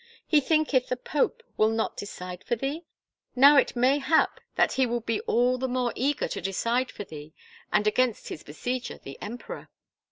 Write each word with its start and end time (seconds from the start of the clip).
He 0.25 0.41
thinketh 0.41 0.87
the 0.89 0.97
pope 0.97 1.43
will 1.57 1.69
not 1.69 1.95
decide 1.95 2.43
for 2.43 2.55
thee? 2.55 2.85
Now 3.35 3.57
it 3.57 3.75
may 3.75 3.99
hap 3.99 4.39
that 4.55 4.71
he 4.73 4.87
will 4.87 5.01
be 5.01 5.19
all 5.27 5.59
the 5.59 5.67
more 5.67 5.93
eager 5.95 6.27
to 6.29 6.41
decide 6.41 6.89
for 6.91 7.03
thee 7.03 7.35
and 7.71 7.85
against 7.85 8.29
his 8.29 8.41
besieger, 8.41 8.97
the 8.97 9.19
emperor." 9.21 9.69